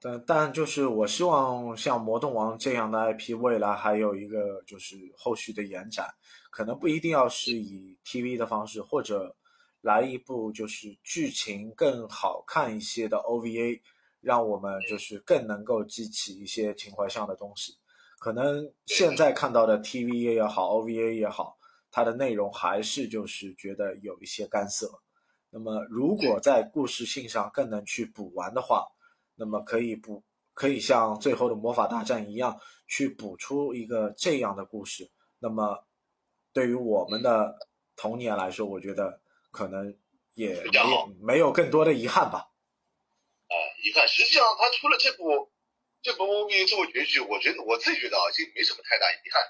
[0.00, 6.08] 但但就是我希望像魔动王这样的 IP 未来还有一个就是后续的延展，
[6.50, 9.36] 可能不一定要是以 TV 的方式，或者
[9.80, 13.80] 来一部就是剧情更好看一些的 OVA，
[14.20, 17.78] 让我们就是更能够激起一些情怀上的东西。
[18.18, 21.58] 可能现在看到的 TV 也好，OVA 也好，
[21.90, 25.02] 它的内容还是就是觉得有一些干涩。
[25.54, 28.88] 那么，如果在故事性上更能去补完的话，
[29.34, 30.24] 那么可以补，
[30.54, 35.10] 可以像最后的魔法大战一样，去补出一个这样的故事。
[35.38, 35.84] 那么，
[36.54, 39.94] 对于我们的童年来说，我觉得可能
[40.32, 42.48] 也没有没有更多的遗憾吧。
[43.48, 44.08] 啊，遗憾。
[44.08, 45.52] 实际上，他出了这部
[46.00, 49.42] 这部 OVA 作为结局，我觉得我自己觉得啊，已经没什么太大遗憾。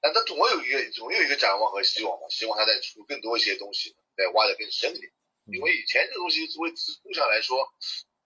[0.00, 3.96] 但他总有一个总有一个展望和希望嘛，希望他再出更多一些东西。
[4.16, 5.12] 再挖的更深一点，
[5.46, 7.56] 因为以前这个东西作为子供上来说，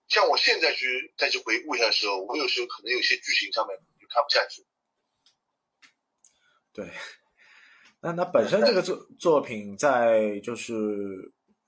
[0.09, 4.65] 像我现在去再去回顾一下的时候，我有时候可能有些剧情上面就看不下去。
[6.73, 6.91] 对，
[8.01, 10.75] 那那本身这个作 作品在就是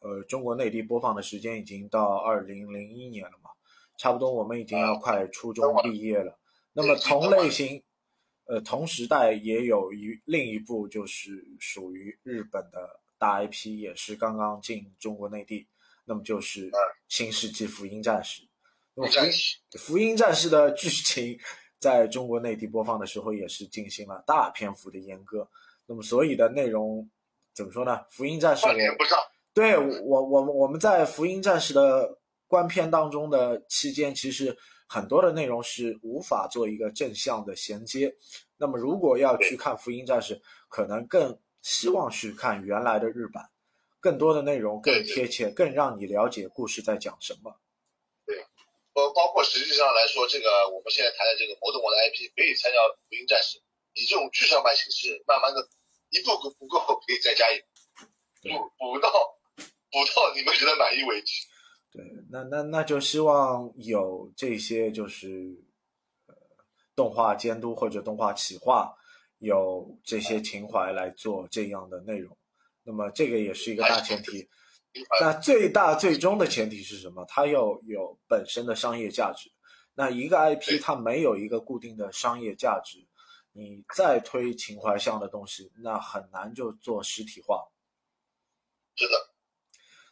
[0.01, 3.51] 呃中国内地播放的时间已经到二零零一年了嘛，
[3.97, 6.39] 差不多我们已经要快初中毕业了。
[6.75, 7.83] 那么同类型，
[8.45, 15.67] 呃同时代也有一另一部就是属于日本的大 IP，也是刚刚进中国内地。
[16.05, 16.71] 那么就是
[17.09, 18.43] 《新世纪福音战士》。
[18.95, 19.09] 那么
[19.79, 21.39] 《福音战士》的剧情
[21.79, 25.47] 在中国内地播放的时候，也是进行了大篇幅的阉割。
[25.87, 27.09] 那么所以的内容
[27.55, 27.93] 怎么说呢？
[28.09, 28.67] 《福音战士》
[28.97, 29.19] 不上。
[29.53, 34.57] 对我，我们我们在《福音战士》的观片当中的期间，其实
[34.89, 38.15] 很多的内容是无法做一个正向的衔接。
[38.57, 40.37] 那么如果要去看《福音战士》，
[40.69, 43.51] 可能更希望去看原来的日版。
[44.01, 47.61] 更多的内容更贴切，更让你了解故事在讲什么。
[48.25, 48.47] 对，
[48.93, 52.79] 包包括实际上来说，这个我们现在谈的这个魔动王的 IP 可以参加
[53.09, 53.59] 福音战士，
[53.95, 55.69] 以这种剧场版形式，慢慢的
[56.11, 57.59] 一步步不够可以再加一
[58.41, 59.11] 补补到
[59.91, 61.33] 补到你们觉得满意为止。
[61.91, 65.59] 对，那那那就希望有这些就是
[66.29, 66.35] 呃
[66.95, 68.95] 动画监督或者动画企划
[69.39, 72.37] 有这些情怀来做这样的内容。
[72.83, 74.49] 那么这个也是一个大前提，
[75.21, 77.25] 那最大最终的前提是什么？
[77.29, 79.51] 它要有本身的商业价值。
[79.95, 82.99] 那一个 IP 它没有一个固定的商业价值，
[83.53, 87.63] 你再推情怀向的东西，那很难就做实体化。
[88.95, 89.15] 是的，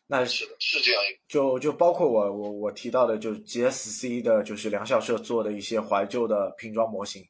[0.06, 1.18] 那是是这样一个。
[1.28, 7.24] 就就包括我我我提到的，就是 GSC 的，就是梁校社做的一些怀旧的拼装模型。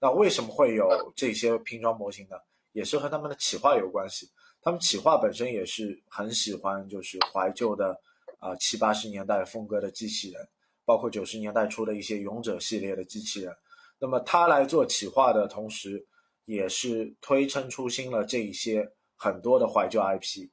[0.00, 2.36] 那为什么会有这些拼装模型呢？
[2.72, 4.30] 也是和他们的企划有关系。
[4.62, 8.00] 他们企划本身也是很喜欢，就是怀旧的
[8.38, 10.48] 啊七八十年代风格的机器人，
[10.84, 13.54] 包括九十年代初的一些勇者系列的机器人。
[13.98, 16.06] 那么他来做企划的同时，
[16.44, 20.48] 也是推陈出新了这一些很多的怀旧 IP。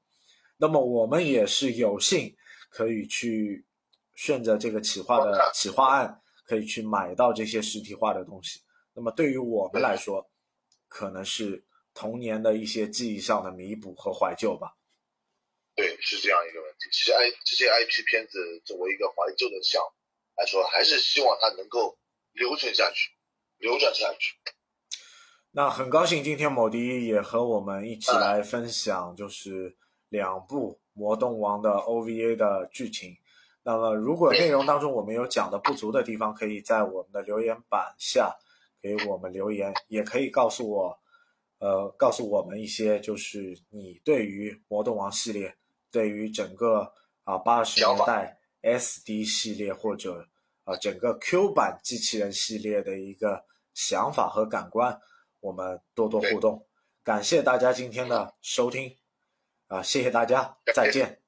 [0.57, 2.35] 那么我们也是有幸
[2.69, 3.65] 可以去
[4.15, 8.59] 顺着这个企划的企划案，可以去买到这些实体化的东西。
[8.97, 10.29] 那么对于我们来说，
[10.89, 11.63] 可能是。
[11.99, 14.77] 童年的一些记忆上的弥补和怀旧吧。
[15.73, 16.87] 对，是这样一个问题。
[16.91, 19.89] 其实 I 这些 IP 片子作为一个怀旧的项目
[20.35, 21.97] 来说，还是希望它能够
[22.33, 23.09] 留存下去，
[23.57, 24.35] 流转下去。
[25.49, 29.75] 那很高兴今天某迪也和我们一起来分享，就是
[30.09, 33.17] 两部《魔动王》的 OVA 的剧情。
[33.63, 38.37] 那么，如果内容当中我们有讲的不足的地方，可以在我们的留言板下
[38.95, 40.97] 给我们留言，也可以告诉我。
[41.59, 45.57] 呃，告诉我们一些，就是你对于《魔动王》系列，
[45.91, 50.27] 对于整个啊八十年代 SD 系列或者
[50.65, 55.01] 啊整个 Q 版机器人系列的一个想法和感官，
[55.39, 56.63] 我们多多互动。
[57.03, 58.95] 感谢大家今天的收听，
[59.65, 61.23] 啊，谢谢大家，再见。